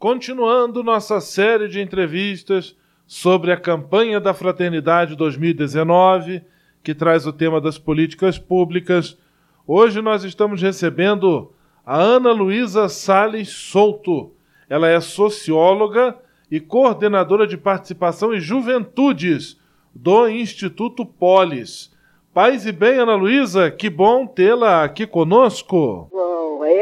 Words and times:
continuando 0.00 0.82
nossa 0.82 1.20
série 1.20 1.68
de 1.68 1.78
entrevistas 1.78 2.74
sobre 3.06 3.52
a 3.52 3.56
campanha 3.58 4.18
da 4.18 4.32
Fraternidade 4.32 5.14
2019, 5.14 6.42
que 6.82 6.94
traz 6.94 7.26
o 7.26 7.32
tema 7.34 7.60
das 7.60 7.76
políticas 7.76 8.38
públicas. 8.38 9.18
Hoje 9.66 10.00
nós 10.00 10.24
estamos 10.24 10.62
recebendo 10.62 11.52
a 11.84 11.98
Ana 11.98 12.32
Luísa 12.32 12.88
Sales 12.88 13.50
Souto. 13.50 14.32
Ela 14.70 14.88
é 14.88 14.98
socióloga 15.00 16.16
e 16.50 16.58
coordenadora 16.58 17.46
de 17.46 17.58
participação 17.58 18.32
e 18.32 18.40
juventudes 18.40 19.60
do 19.94 20.30
Instituto 20.30 21.04
Polis. 21.04 21.94
Paz 22.32 22.64
e 22.64 22.72
bem, 22.72 22.98
Ana 22.98 23.16
Luísa, 23.16 23.70
que 23.70 23.90
bom 23.90 24.26
tê-la 24.26 24.82
aqui 24.82 25.06
conosco. 25.06 26.08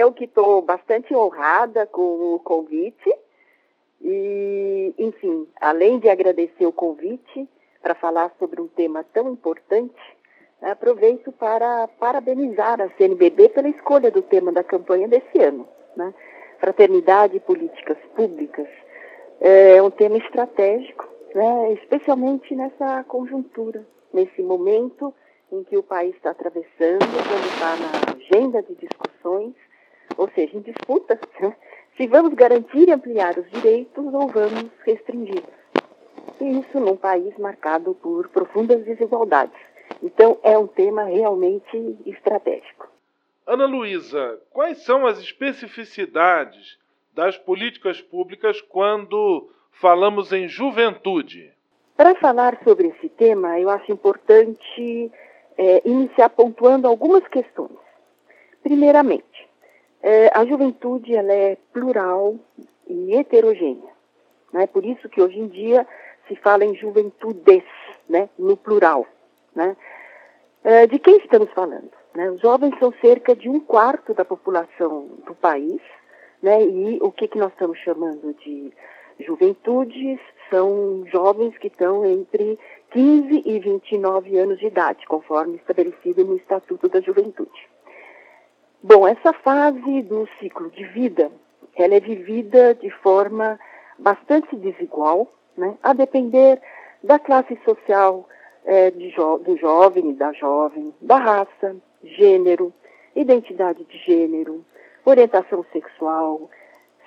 Eu 0.09 0.13
que 0.15 0.25
estou 0.25 0.63
bastante 0.63 1.15
honrada 1.15 1.87
com 1.87 2.35
o 2.35 2.41
convite. 2.43 3.15
E, 4.01 4.95
enfim, 4.97 5.47
além 5.61 5.99
de 5.99 6.09
agradecer 6.09 6.65
o 6.65 6.73
convite 6.73 7.47
para 7.83 7.95
falar 7.95 8.33
sobre 8.39 8.59
um 8.59 8.69
tema 8.69 9.05
tão 9.13 9.31
importante, 9.31 10.01
aproveito 10.63 11.31
para 11.33 11.87
parabenizar 12.01 12.81
a 12.81 12.89
CNBB 12.97 13.51
pela 13.51 13.69
escolha 13.69 14.11
do 14.11 14.23
tema 14.23 14.51
da 14.51 14.65
campanha 14.65 15.07
desse 15.07 15.43
ano. 15.43 15.69
Né? 15.95 16.15
Fraternidade 16.59 17.37
e 17.37 17.41
políticas 17.41 17.99
públicas 18.17 18.67
é 19.43 19.83
um 19.83 19.91
tema 19.91 20.17
estratégico, 20.17 21.07
né? 21.35 21.75
especialmente 21.75 22.55
nessa 22.55 23.05
conjuntura, 23.05 23.87
nesse 24.11 24.41
momento 24.41 25.13
em 25.53 25.63
que 25.65 25.77
o 25.77 25.83
país 25.83 26.17
está 26.17 26.31
atravessando, 26.31 26.99
quando 26.99 27.47
está 27.53 27.77
na 27.77 28.15
agenda 28.17 28.63
de 28.63 28.75
discussões, 28.75 29.55
ou 30.19 30.29
seja, 30.35 30.59
em 30.59 30.61
disputa, 30.61 31.19
se 31.97 32.07
vamos 32.07 32.35
garantir 32.35 32.89
e 32.89 32.93
ampliar 32.93 33.39
os 33.39 33.49
direitos 33.51 34.05
ou 34.13 34.27
vamos 34.27 34.71
restringi-los. 34.85 35.59
E 36.41 36.59
isso 36.61 36.79
num 36.79 36.97
país 36.97 37.37
marcado 37.39 37.95
por 37.95 38.29
profundas 38.29 38.85
desigualdades. 38.85 39.59
Então, 40.03 40.39
é 40.43 40.59
um 40.59 40.67
tema 40.67 41.05
realmente 41.05 41.97
estratégico. 42.05 42.89
Ana 43.47 43.67
Luísa, 43.67 44.39
quais 44.51 44.85
são 44.85 45.07
as 45.07 45.19
especificidades 45.19 46.79
das 47.15 47.39
políticas 47.39 48.01
públicas 48.01 48.61
quando 48.61 49.51
falamos 49.73 50.33
em 50.33 50.47
juventude? 50.47 51.53
Para 51.97 52.15
falar 52.17 52.61
sobre 52.63 52.89
esse 52.89 53.09
tema, 53.09 53.59
eu 53.59 53.71
acho 53.71 53.91
importante 53.91 55.11
é, 55.57 55.83
iniciar 55.89 56.29
pontuando 56.29 56.87
algumas 56.87 57.27
questões. 57.27 57.79
Primeiramente, 58.63 59.48
é, 60.03 60.31
a 60.35 60.45
juventude 60.45 61.15
ela 61.15 61.33
é 61.33 61.57
plural 61.73 62.37
e 62.87 63.15
heterogênea. 63.15 63.91
Né? 64.53 64.67
Por 64.67 64.85
isso 64.85 65.09
que 65.09 65.21
hoje 65.21 65.39
em 65.39 65.49
dia 65.49 65.87
se 66.27 66.37
fala 66.37 66.65
em 66.65 66.75
juventudes, 66.75 67.65
né? 68.09 68.29
no 68.39 68.57
plural. 68.57 69.07
Né? 69.55 69.77
É, 70.65 70.87
de 70.87 70.99
quem 70.99 71.19
estamos 71.19 71.51
falando? 71.53 71.91
Né? 72.15 72.31
Os 72.31 72.41
jovens 72.41 72.79
são 72.79 72.93
cerca 73.01 73.35
de 73.35 73.49
um 73.49 73.61
quarto 73.61 74.15
da 74.15 74.25
população 74.25 75.07
do 75.27 75.35
país, 75.35 75.81
né? 76.43 76.63
e 76.63 76.99
o 77.01 77.11
que, 77.11 77.29
que 77.29 77.39
nós 77.39 77.53
estamos 77.53 77.79
chamando 77.79 78.35
de 78.35 78.73
juventudes 79.21 80.21
são 80.51 81.05
jovens 81.07 81.57
que 81.59 81.67
estão 81.67 82.07
entre 82.07 82.59
15 82.93 83.43
e 83.45 83.59
29 83.59 84.39
anos 84.39 84.59
de 84.59 84.67
idade, 84.67 85.07
conforme 85.07 85.57
estabelecido 85.57 86.25
no 86.25 86.37
Estatuto 86.37 86.89
da 86.89 87.01
Juventude. 87.01 87.69
Bom, 88.83 89.09
essa 89.09 89.33
fase 89.33 90.03
do 90.03 90.29
ciclo 90.39 90.71
de 90.71 90.85
vida, 90.85 91.31
ela 91.75 91.95
é 91.95 92.01
vivida 92.01 92.75
de 92.75 92.91
forma 92.91 93.59
bastante 93.99 94.55
desigual, 94.57 95.27
né, 95.57 95.77
a 95.83 95.93
depender 95.93 96.61
da 97.03 97.19
classe 97.19 97.59
social 97.65 98.29
é, 98.65 98.91
jo 98.91 99.39
do 99.39 99.57
jovem 99.57 100.11
e 100.11 100.15
da 100.15 100.33
jovem, 100.33 100.95
da 101.01 101.17
raça, 101.17 101.77
gênero, 102.05 102.73
identidade 103.17 103.83
de 103.85 103.99
gênero, 103.99 104.65
orientação 105.05 105.65
sexual, 105.73 106.49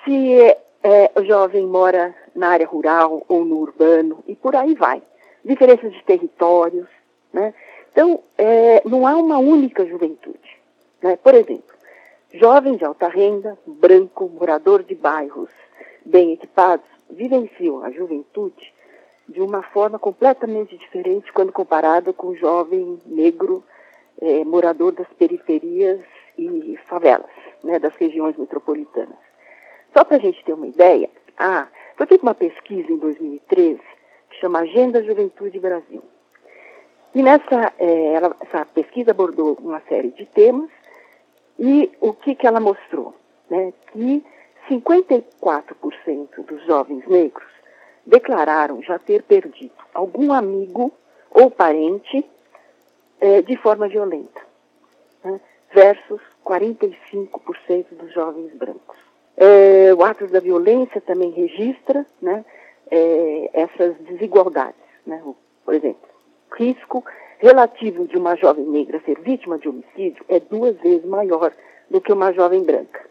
se 0.04 0.38
é, 0.84 1.12
o 1.16 1.24
jovem 1.24 1.66
mora 1.66 2.14
na 2.36 2.50
área 2.50 2.68
rural 2.68 3.24
ou 3.28 3.46
no 3.46 3.60
urbano 3.60 4.24
e 4.28 4.36
por 4.36 4.56
aí 4.56 4.74
vai 4.74 5.02
diferenças 5.44 5.92
de 5.94 6.04
territórios. 6.04 6.88
Né? 7.32 7.54
Então, 7.92 8.22
é, 8.38 8.82
não 8.86 9.08
há 9.08 9.16
uma 9.16 9.38
única 9.38 9.86
juventude. 9.86 10.60
Né? 11.02 11.18
Por 11.18 11.34
exemplo, 11.34 11.71
jovem 12.34 12.78
de 12.78 12.86
alta 12.86 13.08
renda, 13.08 13.58
branco, 13.66 14.30
morador 14.30 14.84
de 14.84 14.96
bairros 14.96 15.50
bem 16.06 16.34
equipados, 16.34 16.86
vivenciam 17.10 17.84
a 17.84 17.92
juventude 17.92 18.74
de 19.28 19.42
uma 19.42 19.62
forma 19.62 20.00
completamente 20.00 20.78
diferente 20.78 21.32
quando 21.32 21.52
comparado 21.52 22.14
com 22.14 22.28
o 22.28 22.36
jovem 22.36 23.00
negro, 23.06 23.64
é, 24.22 24.44
morador 24.44 24.92
das 24.92 25.08
periferias 25.14 26.00
e 26.38 26.78
favelas, 26.88 27.32
né, 27.64 27.80
das 27.80 27.96
regiões 27.96 28.38
metropolitanas. 28.38 29.18
Só 29.94 30.04
para 30.04 30.18
a 30.18 30.20
gente 30.20 30.44
ter 30.44 30.54
uma 30.54 30.68
ideia, 30.68 31.10
ah, 31.38 31.68
foi 31.96 32.08
feita 32.08 32.24
uma 32.24 32.34
pesquisa 32.34 32.92
em 32.92 32.98
2013 32.98 33.80
que 34.30 34.40
chama 34.40 34.60
Agenda 34.60 35.04
Juventude 35.04 35.60
Brasil. 35.60 36.02
E 37.14 37.22
nessa 37.22 37.74
é, 37.78 38.14
ela, 38.14 38.36
essa 38.40 38.66
pesquisa 38.66 39.12
abordou 39.12 39.58
uma 39.62 39.82
série 39.82 40.12
de 40.12 40.26
temas 40.26 40.70
e 41.64 41.92
o 42.02 42.12
que, 42.12 42.34
que 42.34 42.48
ela 42.48 42.60
mostrou? 42.60 43.14
Né? 43.48 43.72
Que 43.92 44.26
54% 44.68 46.44
dos 46.44 46.66
jovens 46.66 47.08
negros 47.08 47.48
declararam 48.04 48.82
já 48.82 48.98
ter 48.98 49.22
perdido 49.22 49.76
algum 49.94 50.34
amigo 50.34 50.92
ou 51.30 51.52
parente 51.52 52.26
é, 53.20 53.44
de 53.44 53.56
forma 53.58 53.88
violenta, 53.88 54.42
né? 55.24 55.40
versus 55.72 56.20
45% 56.44 57.86
dos 57.92 58.12
jovens 58.12 58.52
brancos. 58.56 58.98
É, 59.38 59.94
o 59.94 60.04
ato 60.04 60.26
da 60.28 60.40
violência 60.40 61.00
também 61.00 61.30
registra 61.30 62.04
né, 62.20 62.44
é, 62.90 63.50
essas 63.54 63.96
desigualdades. 64.00 64.82
Né? 65.06 65.22
Por 65.64 65.76
exemplo, 65.76 66.10
risco 66.58 67.06
relativo 67.42 68.08
de 68.08 68.18
uma 68.18 68.36
jovem 68.36 68.66
negra 68.66 69.02
ser 69.04 69.20
vítima 69.20 69.58
de 69.58 69.68
homicídio 69.68 70.24
é 70.30 70.40
duas 70.40 70.78
vezes 70.78 71.04
maior 71.04 71.52
do 71.90 72.00
que 72.00 72.14
uma 72.14 72.32
jovem 72.32 72.64
branca. 72.64 73.10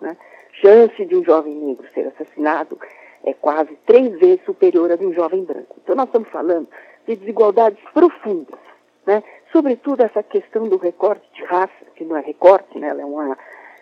Né? 0.00 0.16
Chance 0.60 1.04
de 1.06 1.16
um 1.16 1.24
jovem 1.24 1.54
negro 1.54 1.86
ser 1.94 2.08
assassinado 2.08 2.76
é 3.24 3.32
quase 3.32 3.76
três 3.86 4.18
vezes 4.18 4.44
superior 4.44 4.90
à 4.90 4.96
de 4.96 5.06
um 5.06 5.12
jovem 5.12 5.44
branco. 5.44 5.76
Então, 5.82 5.94
nós 5.94 6.06
estamos 6.06 6.28
falando 6.28 6.68
de 7.06 7.14
desigualdades 7.14 7.78
profundas. 7.94 8.58
Né? 9.06 9.22
Sobretudo 9.52 10.02
essa 10.02 10.22
questão 10.24 10.68
do 10.68 10.76
recorte 10.76 11.26
de 11.32 11.44
raça, 11.44 11.72
que 11.94 12.04
não 12.04 12.16
é 12.16 12.20
recorte, 12.20 12.78
né? 12.78 12.88
Ela 12.88 13.02
é, 13.02 13.04
uma, 13.04 13.38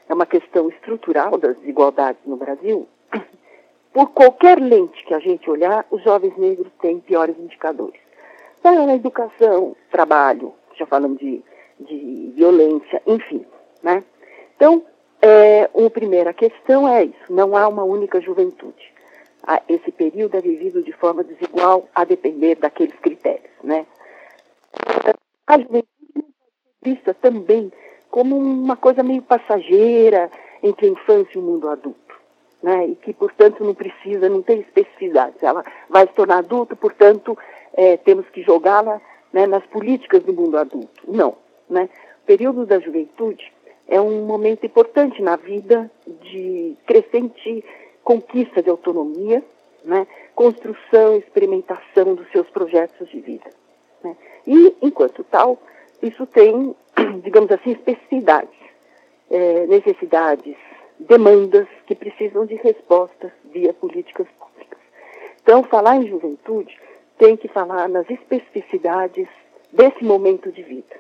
é 0.09 0.15
uma 0.15 0.27
questão 0.27 0.69
estrutural 0.69 1.39
das 1.39 1.57
desigualdades 1.59 2.21
no 2.25 2.37
Brasil, 2.37 2.87
por 3.93 4.11
qualquer 4.11 4.61
lente 4.61 5.05
que 5.05 5.15
a 5.15 5.19
gente 5.19 5.49
olhar, 5.51 5.87
os 5.91 6.03
jovens 6.05 6.37
negros 6.37 6.71
têm 6.81 7.01
piores 7.01 7.37
indicadores. 7.39 7.99
Na 8.73 8.97
educação, 8.97 9.77
trabalho, 9.93 10.53
já 10.77 10.85
falamos 10.87 11.19
de, 11.19 11.41
de 11.79 12.33
violência, 12.35 13.01
enfim. 13.07 13.47
Né? 13.81 14.03
Então, 14.57 14.85
é, 15.23 15.71
uma 15.73 15.89
primeira 15.89 16.35
questão 16.35 16.89
é 16.89 17.05
isso, 17.05 17.33
não 17.33 17.57
há 17.57 17.69
uma 17.69 17.85
única 17.85 18.21
juventude. 18.21 18.93
Esse 19.69 19.93
período 19.93 20.37
é 20.37 20.41
vivido 20.41 20.83
de 20.83 20.91
forma 20.91 21.23
desigual 21.23 21.89
a 21.95 22.05
depender 22.05 22.57
daqueles 22.57 22.99
critérios. 22.99 23.53
Né? 23.63 23.87
A 25.47 25.59
juventude 25.59 25.87
é 26.17 26.89
vista 26.89 27.15
também 27.15 27.73
como 28.11 28.37
uma 28.37 28.77
coisa 28.77 29.05
meio 29.05 29.23
passageira 29.23 30.29
entre 30.61 30.87
a 30.87 30.91
infância 30.91 31.37
e 31.37 31.39
o 31.39 31.43
mundo 31.43 31.69
adulto 31.69 32.07
né, 32.63 32.89
e 32.89 32.97
que, 32.97 33.13
portanto, 33.13 33.63
não 33.63 33.75
precisa, 33.75 34.29
não 34.29 34.43
tem 34.43 34.61
especificidades. 34.61 35.41
Ela 35.41 35.65
vai 35.89 36.07
se 36.09 36.15
tornar 36.15 36.39
adulta, 36.39 36.75
portanto, 36.75 37.39
é, 37.77 37.97
temos 37.99 38.29
que 38.31 38.43
jogá-la 38.43 39.01
né, 39.33 39.47
nas 39.47 39.65
políticas 39.67 40.23
do 40.23 40.33
mundo 40.33 40.57
adulto. 40.57 41.03
Não. 41.07 41.37
Né? 41.69 41.89
O 42.23 42.27
período 42.27 42.65
da 42.65 42.81
juventude 42.81 43.53
é 43.87 44.01
um 44.01 44.25
momento 44.25 44.65
importante 44.65 45.23
na 45.23 45.37
vida 45.37 45.91
de 46.23 46.77
crescente 46.87 47.65
conquista 48.03 48.63
de 48.63 48.71
autonomia, 48.71 49.45
né, 49.85 50.07
construção, 50.35 51.17
experimentação 51.17 52.15
dos 52.15 52.29
seus 52.31 52.49
projetos 52.51 53.09
de 53.11 53.21
vida. 53.21 53.51
Né? 54.03 54.17
E, 54.47 54.77
enquanto 54.83 55.23
tal, 55.25 55.59
isso 56.03 56.27
tem, 56.27 56.75
digamos 57.23 57.51
assim, 57.51 57.73
especificidades, 57.73 58.59
é, 59.31 59.67
necessidades 59.67 60.57
demandas 60.99 61.67
que 61.87 61.95
precisam 61.95 62.47
de 62.47 62.55
respostas 62.55 63.31
via 63.53 63.73
políticas 63.75 64.27
públicas. 64.39 64.79
Então, 65.43 65.63
falar 65.63 65.97
em 65.97 66.09
juventude 66.09 66.77
tem 67.19 67.37
que 67.37 67.49
falar 67.49 67.89
nas 67.89 68.09
especificidades 68.11 69.29
desse 69.73 70.05
momento 70.05 70.51
de 70.53 70.63
vida. 70.63 70.97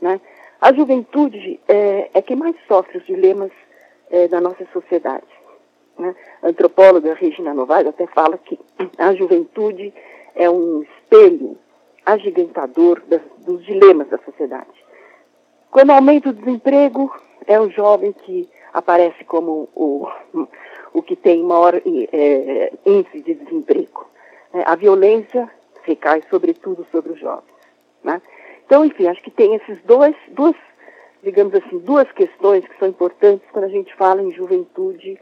Né? 0.00 0.20
A 0.60 0.72
juventude 0.72 1.60
é, 1.68 2.10
é 2.14 2.22
quem 2.22 2.36
mais 2.36 2.56
sofre 2.66 2.98
os 2.98 3.06
dilemas 3.06 3.50
é, 4.10 4.28
da 4.28 4.40
nossa 4.40 4.66
sociedade. 4.72 5.26
Né? 5.98 6.14
A 6.42 6.48
antropóloga 6.48 7.14
Regina 7.14 7.54
Novaes 7.54 7.86
até 7.86 8.06
fala 8.06 8.38
que 8.38 8.58
a 8.96 9.14
juventude 9.14 9.92
é 10.34 10.48
um 10.48 10.82
espelho 10.82 11.58
agigantador 12.06 13.02
das, 13.06 13.20
dos 13.44 13.64
dilemas 13.64 14.08
da 14.08 14.18
sociedade. 14.18 14.86
Quando 15.70 15.90
aumenta 15.90 16.30
o 16.30 16.32
desemprego, 16.32 17.14
é 17.46 17.60
o 17.60 17.70
jovem 17.70 18.12
que 18.12 18.48
aparece 18.72 19.24
como 19.24 19.68
o, 19.74 20.08
o 20.92 21.02
que 21.02 21.16
tem 21.16 21.42
maior 21.42 21.74
é, 21.74 22.72
índice 22.86 23.20
de 23.20 23.34
desemprego. 23.34 24.06
É, 24.52 24.62
a 24.66 24.74
violência 24.74 25.50
recai 25.82 26.22
sobretudo 26.30 26.86
sobre 26.90 27.12
os 27.12 27.20
jovens. 27.20 27.54
Né? 28.02 28.20
Então, 28.64 28.84
enfim, 28.84 29.06
acho 29.06 29.22
que 29.22 29.30
tem 29.30 29.54
esses 29.54 29.80
dois, 29.82 30.14
duas, 30.28 30.54
digamos 31.22 31.54
assim, 31.54 31.78
duas 31.78 32.10
questões 32.12 32.66
que 32.66 32.78
são 32.78 32.88
importantes 32.88 33.48
quando 33.50 33.64
a 33.64 33.68
gente 33.68 33.94
fala 33.94 34.22
em 34.22 34.30
juventude 34.32 35.18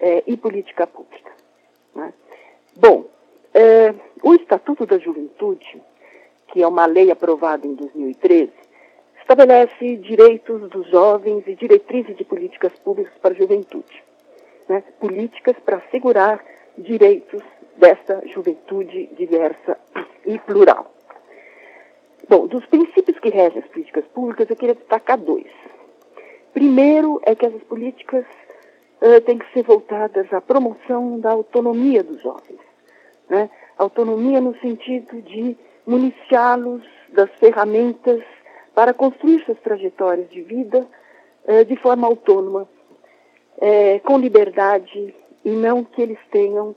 é, 0.00 0.22
e 0.26 0.36
política 0.36 0.86
pública. 0.86 1.32
Né? 1.94 2.12
Bom, 2.76 3.06
é, 3.52 3.94
o 4.22 4.34
Estatuto 4.34 4.84
da 4.86 4.98
Juventude, 4.98 5.82
que 6.48 6.62
é 6.62 6.66
uma 6.66 6.86
lei 6.86 7.10
aprovada 7.10 7.66
em 7.66 7.74
2013, 7.74 8.52
estabelece 9.20 9.96
direitos 9.96 10.68
dos 10.70 10.88
jovens 10.88 11.44
e 11.46 11.54
diretrizes 11.54 12.16
de 12.16 12.24
políticas 12.24 12.72
públicas 12.80 13.12
para 13.20 13.32
a 13.32 13.36
juventude. 13.36 14.02
Né? 14.68 14.82
Políticas 15.00 15.56
para 15.64 15.78
assegurar 15.78 16.44
direitos 16.76 17.42
dessa 17.76 18.22
juventude 18.26 19.06
diversa 19.16 19.78
e 20.26 20.38
plural. 20.38 20.92
Bom, 22.28 22.46
dos 22.46 22.64
princípios 22.66 23.18
que 23.18 23.28
regem 23.28 23.62
as 23.62 23.68
políticas 23.68 24.04
públicas, 24.06 24.48
eu 24.48 24.56
queria 24.56 24.74
destacar 24.74 25.18
dois. 25.18 25.50
Primeiro 26.52 27.20
é 27.24 27.34
que 27.34 27.44
essas 27.44 27.62
políticas 27.64 28.24
uh, 29.02 29.20
têm 29.22 29.38
que 29.38 29.52
ser 29.52 29.62
voltadas 29.64 30.32
à 30.32 30.40
promoção 30.40 31.18
da 31.20 31.32
autonomia 31.32 32.02
dos 32.02 32.22
jovens. 32.22 32.60
Né? 33.28 33.50
Autonomia 33.76 34.40
no 34.40 34.56
sentido 34.60 35.20
de 35.20 35.56
municiá-los 35.86 36.82
das 37.10 37.30
ferramentas 37.32 38.22
para 38.74 38.94
construir 38.94 39.44
suas 39.44 39.58
trajetórias 39.60 40.30
de 40.30 40.42
vida 40.42 40.86
uh, 41.44 41.64
de 41.64 41.76
forma 41.76 42.06
autônoma, 42.06 42.62
uh, 43.58 44.00
com 44.04 44.18
liberdade, 44.18 45.14
e 45.44 45.50
não 45.50 45.84
que 45.84 46.00
eles 46.00 46.18
tenham 46.30 46.74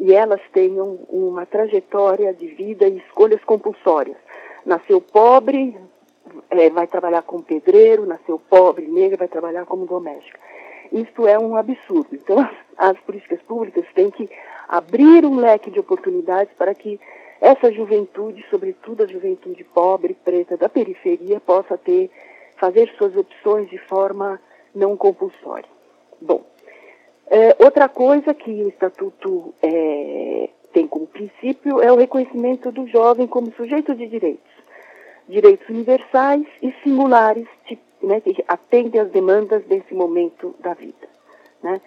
e 0.00 0.14
elas 0.14 0.40
tenham 0.50 0.98
uma 1.10 1.44
trajetória 1.44 2.32
de 2.32 2.46
vida 2.46 2.88
e 2.88 2.96
escolhas 2.96 3.44
compulsórias. 3.44 4.16
Nasceu 4.64 4.98
pobre, 4.98 5.76
é, 6.48 6.70
vai 6.70 6.86
trabalhar 6.86 7.22
como 7.22 7.42
pedreiro, 7.42 8.06
nasceu 8.06 8.40
pobre, 8.48 8.86
negra, 8.86 9.18
vai 9.18 9.28
trabalhar 9.28 9.66
como 9.66 9.86
doméstica. 9.86 10.40
Isso 10.90 11.28
é 11.28 11.38
um 11.38 11.54
absurdo. 11.54 12.08
Então, 12.14 12.40
as, 12.40 12.50
as 12.78 12.98
políticas 13.00 13.42
públicas 13.42 13.84
têm 13.94 14.10
que 14.10 14.28
abrir 14.66 15.26
um 15.26 15.36
leque 15.36 15.70
de 15.70 15.78
oportunidades 15.78 16.52
para 16.56 16.74
que 16.74 16.98
essa 17.38 17.70
juventude, 17.70 18.42
sobretudo 18.50 19.02
a 19.02 19.06
juventude 19.06 19.62
pobre, 19.64 20.14
preta, 20.14 20.56
da 20.56 20.68
periferia, 20.68 21.40
possa 21.40 21.76
ter, 21.76 22.10
fazer 22.56 22.90
suas 22.96 23.14
opções 23.14 23.68
de 23.68 23.78
forma 23.78 24.40
não 24.74 24.96
compulsória. 24.96 25.68
Bom, 26.20 26.44
é, 27.30 27.56
outra 27.64 27.88
coisa 27.88 28.34
que 28.34 28.50
o 28.50 28.68
Estatuto 28.68 29.54
é, 29.62 30.50
tem 30.72 30.88
como 30.88 31.06
princípio 31.06 31.80
é 31.80 31.92
o 31.92 31.96
reconhecimento 31.96 32.72
do 32.72 32.88
jovem 32.88 33.28
como 33.28 33.54
sujeito 33.54 33.94
de 33.94 34.08
direitos. 34.08 34.50
Direitos 35.28 35.68
universais 35.68 36.44
e 36.60 36.74
singulares 36.82 37.46
né, 38.02 38.20
que 38.20 38.44
atendem 38.48 39.00
às 39.00 39.10
demandas 39.10 39.62
desse 39.66 39.94
momento 39.94 40.56
da 40.58 40.74
vida. 40.74 41.08
Né? 41.62 41.80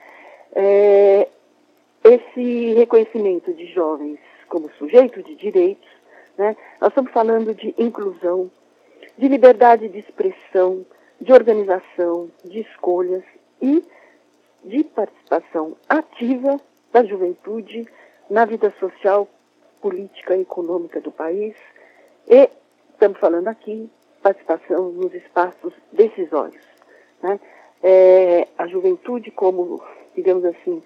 É, 0.56 1.28
esse 2.06 2.74
reconhecimento 2.76 3.54
de 3.54 3.66
jovens 3.66 4.20
como 4.48 4.72
sujeito 4.78 5.22
de 5.24 5.36
direitos, 5.36 5.90
né, 6.38 6.56
nós 6.80 6.92
estamos 6.92 7.12
falando 7.12 7.54
de 7.54 7.76
inclusão, 7.78 8.50
de 9.18 9.28
liberdade 9.28 9.90
de 9.90 10.00
expressão, 10.00 10.86
de 11.20 11.34
organização, 11.34 12.30
de 12.46 12.62
escolhas 12.62 13.24
e 13.62 13.84
de 14.64 14.84
participação 14.84 15.76
ativa 15.88 16.60
da 16.92 17.04
juventude 17.04 17.88
na 18.30 18.46
vida 18.46 18.74
social, 18.80 19.28
política 19.82 20.36
e 20.36 20.42
econômica 20.42 21.02
do 21.02 21.12
país 21.12 21.56
e, 22.28 22.50
estamos 22.94 23.20
falando 23.20 23.48
aqui, 23.48 23.90
participação 24.22 24.92
nos 24.92 25.14
espaços 25.14 25.74
decisórios. 25.92 26.66
Né? 27.22 27.40
É, 27.82 28.48
a 28.58 28.66
juventude 28.68 29.30
como, 29.32 29.84
digamos 30.16 30.46
assim, 30.46 30.82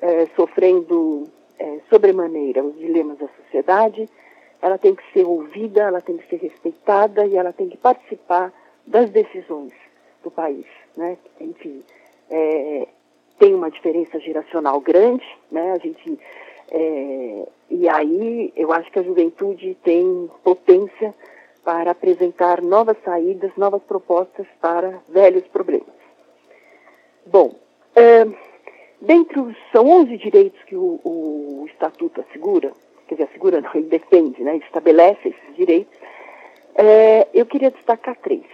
é, 0.00 0.26
sofrendo 0.34 1.28
é, 1.58 1.78
sobremaneira 1.88 2.64
os 2.64 2.76
dilemas 2.76 3.18
da 3.18 3.28
sociedade, 3.28 4.08
ela 4.60 4.76
tem 4.76 4.94
que 4.94 5.12
ser 5.12 5.24
ouvida, 5.24 5.82
ela 5.82 6.00
tem 6.00 6.16
que 6.16 6.28
ser 6.28 6.36
respeitada 6.36 7.24
e 7.24 7.36
ela 7.36 7.52
tem 7.52 7.68
que 7.68 7.76
participar 7.76 8.52
das 8.86 9.10
decisões 9.10 9.72
do 10.22 10.30
país. 10.30 10.66
Né? 10.96 11.16
Enfim, 11.40 11.82
é, 12.28 12.88
tem 13.40 13.54
uma 13.54 13.70
diferença 13.70 14.20
geracional 14.20 14.78
grande, 14.80 15.26
né? 15.50 15.72
A 15.72 15.78
gente 15.78 16.18
é, 16.70 17.48
e 17.70 17.88
aí 17.88 18.52
eu 18.54 18.70
acho 18.72 18.92
que 18.92 18.98
a 18.98 19.02
juventude 19.02 19.76
tem 19.82 20.30
potência 20.44 21.12
para 21.64 21.90
apresentar 21.90 22.62
novas 22.62 22.96
saídas, 23.02 23.50
novas 23.56 23.82
propostas 23.82 24.46
para 24.60 25.00
velhos 25.08 25.46
problemas. 25.48 25.88
Bom, 27.26 27.54
é, 27.96 28.26
dentre 29.00 29.40
os, 29.40 29.56
são 29.72 29.88
11 29.88 30.16
direitos 30.18 30.62
que 30.64 30.76
o, 30.76 31.00
o, 31.02 31.66
Estatuto 31.66 32.20
assegura, 32.20 32.72
quer 33.08 33.14
dizer, 33.14 33.28
assegura 33.30 33.60
não, 33.60 33.70
ele 33.74 33.88
defende, 33.88 34.42
né, 34.42 34.56
ele 34.56 34.64
estabelece 34.64 35.28
esses 35.28 35.56
direitos, 35.56 35.98
é, 36.74 37.26
eu 37.32 37.46
queria 37.46 37.70
destacar 37.70 38.16
três. 38.16 38.44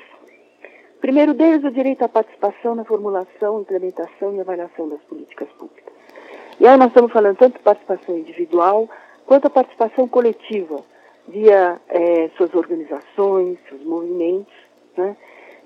Primeiro 1.01 1.35
deles, 1.35 1.63
o 1.65 1.71
direito 1.71 2.03
à 2.03 2.09
participação 2.09 2.75
na 2.75 2.85
formulação, 2.85 3.61
implementação 3.61 4.35
e 4.35 4.41
avaliação 4.41 4.89
das 4.89 5.01
políticas 5.03 5.49
públicas. 5.59 5.93
E 6.59 6.67
aí 6.67 6.77
nós 6.77 6.89
estamos 6.89 7.13
falando 7.13 7.37
tanto 7.37 7.59
de 7.59 7.63
participação 7.63 8.17
individual 8.17 8.89
quanto 9.27 9.47
a 9.47 9.51
participação 9.51 10.09
coletiva, 10.09 10.83
via 11.29 11.81
é, 11.89 12.31
suas 12.37 12.55
organizações, 12.55 13.59
seus 13.69 13.83
movimentos. 13.85 14.55
Né? 14.97 15.17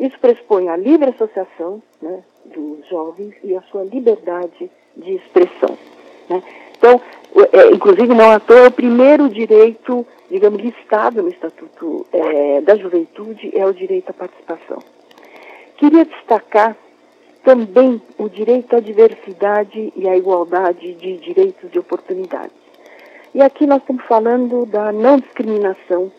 Isso 0.01 0.19
pressupõe 0.19 0.69
a 0.69 0.77
livre 0.77 1.11
associação 1.11 1.83
né, 2.01 2.25
dos 2.47 2.89
jovens 2.89 3.35
e 3.45 3.55
a 3.55 3.63
sua 3.63 3.85
liberdade 3.85 4.71
de 4.97 5.15
expressão. 5.15 5.77
Né? 6.29 6.43
Então, 6.77 7.01
é, 7.53 7.71
inclusive, 7.71 8.15
não 8.15 8.31
à 8.31 8.41
toa, 8.41 8.69
o 8.69 8.73
primeiro 8.73 9.29
direito, 9.29 10.05
digamos, 10.31 10.61
listado 10.61 11.23
no 11.23 11.29
Estatuto 11.29 12.07
é, 12.13 12.61
da 12.63 12.77
Juventude 12.77 13.57
é 13.57 13.65
o 13.65 13.73
direito 13.73 14.11
à 14.11 14.15
participação. 14.15 14.79
Queria 15.81 16.05
destacar 16.05 16.77
também 17.43 18.03
o 18.19 18.29
direito 18.29 18.77
à 18.77 18.81
diversidade 18.81 19.91
e 19.97 20.07
à 20.07 20.15
igualdade 20.15 20.93
de 20.93 21.17
direitos 21.17 21.71
e 21.73 21.79
oportunidades. 21.79 22.53
E 23.35 23.41
aqui 23.41 23.67
nós 23.67 23.81
estamos 23.81 24.05
falando 24.05 24.67
da 24.67 24.93
não 24.93 25.19
discriminação 25.19 26.13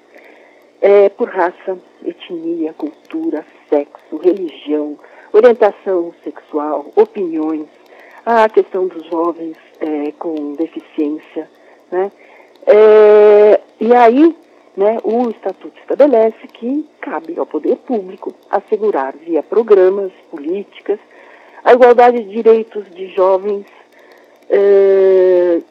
é, 0.82 1.10
por 1.10 1.30
raça, 1.30 1.78
etnia, 2.04 2.74
cultura, 2.74 3.46
sexo, 3.70 4.18
religião, 4.18 4.98
orientação 5.32 6.12
sexual, 6.24 6.92
opiniões, 6.96 7.68
a 8.26 8.50
questão 8.50 8.88
dos 8.88 9.06
jovens 9.12 9.58
é, 9.80 10.12
com 10.14 10.54
deficiência, 10.54 11.48
né? 11.92 12.12
É, 12.66 13.62
e 13.80 13.94
aí 13.94 14.36
né, 14.76 14.98
o 15.04 15.30
Estatuto 15.30 15.78
estabelece 15.80 16.48
que 16.54 16.88
cabe 17.02 17.38
ao 17.38 17.46
poder 17.46 17.76
público 17.78 18.34
assegurar, 18.50 19.16
via 19.18 19.44
programas, 19.44 20.12
políticas, 20.30 21.00
a 21.64 21.74
igualdade 21.74 22.24
de 22.24 22.30
direitos 22.30 22.90
de 22.92 23.08
jovens 23.10 23.66
eh, 24.50 25.62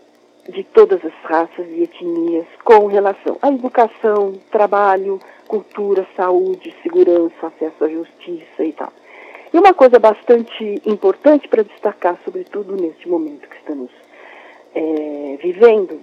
de 0.48 0.64
todas 0.64 1.04
as 1.04 1.12
raças 1.22 1.66
e 1.68 1.82
etnias 1.82 2.46
com 2.64 2.86
relação 2.86 3.36
à 3.42 3.48
educação, 3.48 4.32
trabalho, 4.50 5.18
cultura, 5.46 6.06
saúde, 6.16 6.74
segurança, 6.82 7.46
acesso 7.46 7.84
à 7.84 7.88
justiça 7.88 8.64
e 8.64 8.72
tal. 8.72 8.92
E 9.52 9.58
uma 9.58 9.74
coisa 9.74 9.98
bastante 9.98 10.80
importante 10.86 11.48
para 11.48 11.64
destacar, 11.64 12.18
sobretudo 12.24 12.76
neste 12.76 13.08
momento 13.08 13.48
que 13.48 13.56
estamos 13.56 13.90
é, 14.74 15.38
vivendo, 15.42 16.00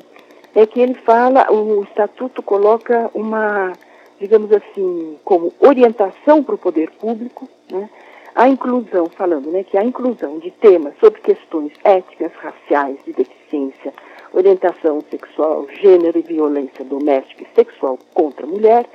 é 0.58 0.66
que 0.66 0.82
ele 0.82 0.96
fala, 0.96 1.52
o 1.52 1.84
estatuto 1.84 2.42
coloca 2.42 3.12
uma, 3.14 3.74
digamos 4.20 4.52
assim, 4.52 5.16
como 5.24 5.54
orientação 5.60 6.44
para 6.44 6.56
o 6.56 6.58
poder 6.58 6.90
público, 7.00 7.48
né, 7.72 7.88
a 8.34 8.48
inclusão, 8.48 9.06
falando 9.06 9.52
né, 9.52 9.64
que 9.64 9.78
a 9.78 9.84
inclusão 9.84 10.40
de 10.40 10.50
temas 10.50 10.96
sobre 11.00 11.22
questões 11.22 11.72
étnicas, 11.84 12.32
raciais, 12.34 12.98
de 13.06 13.14
deficiência, 13.14 13.94
orientação 14.34 15.00
sexual, 15.12 15.68
gênero 15.80 16.18
e 16.18 16.24
violência 16.24 16.84
doméstica 16.84 17.44
e 17.44 17.56
sexual 17.56 18.00
contra 18.16 18.48
a 18.48 18.50
mulher, 18.50 18.88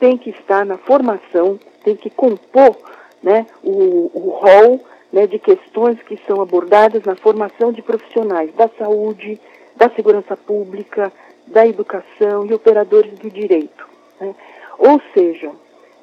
tem 0.00 0.16
que 0.16 0.30
estar 0.30 0.64
na 0.64 0.78
formação, 0.78 1.60
tem 1.84 1.94
que 1.94 2.08
compor 2.08 2.74
né, 3.22 3.46
o, 3.62 4.10
o 4.14 4.30
rol 4.30 4.80
né, 5.12 5.26
de 5.26 5.38
questões 5.38 6.00
que 6.04 6.18
são 6.26 6.40
abordadas 6.40 7.02
na 7.04 7.16
formação 7.16 7.70
de 7.70 7.82
profissionais 7.82 8.50
da 8.54 8.68
saúde, 8.78 9.38
da 9.76 9.90
segurança 9.90 10.36
pública, 10.36 11.12
da 11.46 11.66
educação 11.66 12.46
e 12.46 12.54
operadores 12.54 13.18
do 13.18 13.30
direito. 13.30 13.86
Né? 14.20 14.34
Ou 14.78 15.00
seja, 15.12 15.50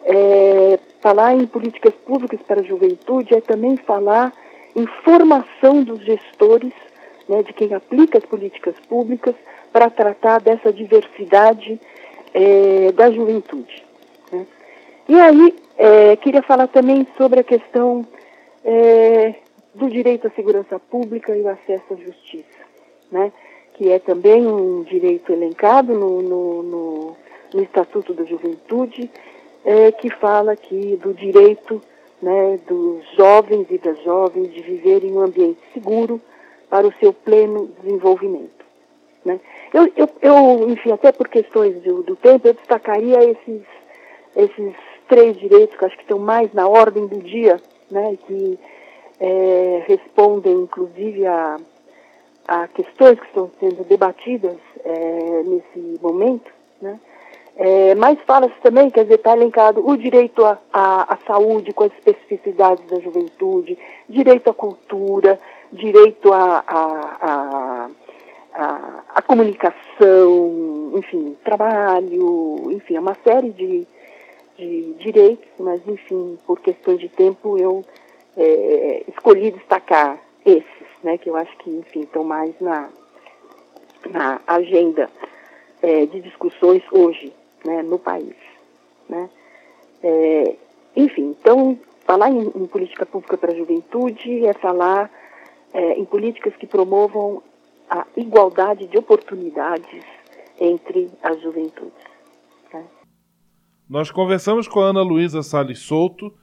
é, 0.04 0.80
falar 1.02 1.36
em 1.36 1.46
políticas 1.46 1.94
públicas 1.94 2.40
para 2.42 2.62
a 2.62 2.64
juventude 2.64 3.36
é 3.36 3.42
também 3.42 3.78
falar 3.78 4.34
em 4.76 4.86
formação 5.04 5.84
dos 5.84 6.00
gestores, 6.00 6.74
né, 7.28 7.44
de 7.44 7.54
quem 7.54 7.74
aplica 7.74 8.18
as 8.18 8.26
políticas 8.26 8.76
públicas, 8.88 9.36
para 9.72 9.90
tratar 9.90 10.40
dessa 10.40 10.72
diversidade 10.72 11.80
é, 12.34 12.92
da 12.92 13.12
juventude. 13.12 13.86
Né? 14.32 14.46
E 15.08 15.20
aí, 15.20 15.56
é, 15.78 16.16
queria 16.16 16.42
falar 16.42 16.68
também 16.68 17.06
sobre 17.18 17.40
a 17.40 17.44
questão 17.44 18.06
é, 18.64 19.36
do 19.74 19.90
direito 19.90 20.28
à 20.28 20.32
segurança 20.32 20.80
pública 20.80 21.36
e 21.36 21.42
o 21.42 21.50
acesso 21.50 21.94
à 21.94 21.96
justiça, 21.96 22.60
né? 23.12 23.32
Que 23.80 23.90
é 23.90 23.98
também 23.98 24.46
um 24.46 24.84
direito 24.84 25.32
elencado 25.32 25.94
no, 25.94 26.22
no, 26.22 26.64
no, 26.64 27.18
no 27.54 27.64
Estatuto 27.64 28.14
da 28.14 28.26
Juventude, 28.26 29.10
é, 29.64 29.90
que 29.94 30.10
fala 30.10 30.52
aqui 30.52 31.00
do 31.02 31.14
direito 31.14 31.82
né, 32.22 32.60
dos 32.68 33.10
jovens 33.16 33.68
e 33.70 33.78
das 33.78 33.98
jovens 34.04 34.54
de 34.54 34.62
viver 34.62 35.06
em 35.06 35.14
um 35.14 35.22
ambiente 35.22 35.62
seguro 35.74 36.20
para 36.70 36.86
o 36.86 36.94
seu 37.00 37.14
pleno 37.14 37.70
desenvolvimento. 37.82 38.66
Né? 39.24 39.40
Eu, 39.74 39.90
eu, 39.96 40.10
eu, 40.22 40.70
enfim, 40.70 40.92
até 40.92 41.14
por 41.14 41.30
questões 41.30 41.82
do, 41.82 42.04
do 42.04 42.18
tempo, 42.18 42.50
eu 42.50 42.54
destacaria 42.56 43.24
esses, 43.24 43.62
esses 44.36 44.76
três 45.08 45.38
direitos 45.38 45.78
que 45.78 45.86
acho 45.86 45.96
que 45.96 46.04
estão 46.04 46.20
mais 46.20 46.52
na 46.54 46.68
ordem 46.68 47.08
do 47.08 47.20
dia, 47.20 47.56
né, 47.90 48.18
que 48.28 48.60
é, 49.22 49.86
respondem, 49.88 50.54
inclusive, 50.54 51.26
a, 51.26 51.56
a 52.50 52.68
questões 52.68 53.20
que 53.20 53.28
estão 53.28 53.52
sendo 53.60 53.84
debatidas 53.84 54.58
é, 54.84 55.44
nesse 55.44 56.02
momento, 56.02 56.52
né? 56.82 57.00
É, 57.56 57.94
mas 57.94 58.18
fala-se 58.22 58.56
também, 58.62 58.90
quer 58.90 59.04
dizer, 59.04 59.16
está 59.16 59.36
elencado 59.36 59.86
o 59.86 59.98
direito 59.98 60.44
à, 60.46 61.18
saúde 61.28 61.74
com 61.74 61.84
as 61.84 61.92
especificidades 61.94 62.86
da 62.88 63.00
juventude, 63.02 63.78
direito 64.08 64.50
à 64.50 64.54
cultura, 64.54 65.38
direito 65.72 66.32
à, 66.32 66.64
à, 66.66 67.90
à, 69.14 69.22
comunicação, 69.24 70.94
enfim, 70.96 71.36
trabalho, 71.44 72.72
enfim, 72.72 72.96
é 72.96 73.00
uma 73.00 73.18
série 73.26 73.50
de, 73.50 73.86
de 74.58 74.94
direitos, 74.94 75.50
mas, 75.60 75.86
enfim, 75.86 76.38
por 76.48 76.62
questões 76.62 77.00
de 77.00 77.10
tempo 77.10 77.58
eu 77.58 77.84
é, 78.38 79.04
escolhi 79.10 79.52
destacar 79.52 80.18
esses, 80.46 80.79
né, 81.04 81.18
que 81.18 81.30
eu 81.30 81.36
acho 81.36 81.56
que, 81.58 81.70
enfim, 81.70 82.02
estão 82.02 82.24
mais 82.24 82.54
na, 82.60 82.90
na 84.10 84.42
agenda 84.48 85.10
é, 85.82 86.06
de 86.06 86.22
discussões 86.22 86.84
hoje 86.92 87.34
né, 87.66 87.82
no 87.82 87.98
país. 88.00 88.36
Né? 89.08 89.30
É, 90.04 90.56
enfim, 90.96 91.36
então, 91.40 91.80
falar 92.06 92.30
em, 92.30 92.42
em, 92.42 92.68
política 92.68 93.06
pública 93.06 93.38
para 93.38 93.52
a 93.52 93.56
juventude 93.56 94.46
é 94.46 94.54
falar 94.54 95.10
é, 95.74 95.94
em 95.94 96.06
políticas 96.06 96.56
que 96.56 96.68
promovam 96.68 97.42
a 97.90 98.06
igualdade 98.16 98.88
de 98.88 98.98
oportunidades 98.98 100.04
entre 100.60 101.10
as 101.24 101.42
juventudes. 101.42 102.04
Né? 102.74 102.86
Nós 103.90 104.12
conversamos 104.12 104.68
com 104.68 104.82
a 104.82 104.88
Ana 104.88 105.02
Luísa 105.02 105.42
Salles 105.42 105.80
Souto, 105.80 106.34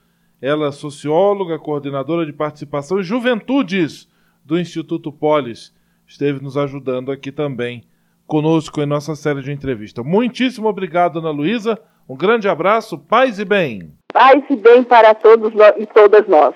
ela 0.41 0.67
é 0.67 0.71
socióloga, 0.71 1.57
coordenadora 1.57 2.25
de 2.25 2.33
participação 2.33 2.99
e 2.99 3.03
juventudes 3.03 4.07
do 4.47 4.57
Instituto 4.57 5.11
Polis, 5.11 5.75
esteve 6.07 6.41
nos 6.41 6.55
ajudando 6.55 7.11
aqui 7.11 7.33
também 7.33 7.83
conosco 8.25 8.81
em 8.81 8.85
nossa 8.85 9.13
série 9.13 9.41
de 9.41 9.51
entrevista. 9.51 10.01
Muitíssimo 10.01 10.69
obrigado, 10.69 11.19
Ana 11.19 11.31
Luísa. 11.31 11.77
Um 12.07 12.15
grande 12.15 12.47
abraço, 12.47 12.97
paz 12.97 13.39
e 13.39 13.45
bem. 13.45 13.91
Paz 14.13 14.41
e 14.49 14.55
bem 14.55 14.83
para 14.83 15.13
todos 15.13 15.51
e 15.77 15.85
todas 15.87 16.25
nós. 16.29 16.55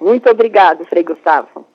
Muito 0.00 0.30
obrigado, 0.30 0.84
Frei 0.84 1.02
Gustavo. 1.02 1.66